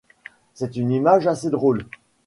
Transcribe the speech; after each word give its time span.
C'est 0.55 0.77
une 0.77 0.89
image 0.91 1.27
assez 1.27 1.51
drôle. 1.51 1.85